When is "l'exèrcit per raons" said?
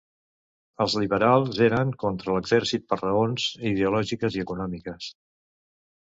2.39-3.47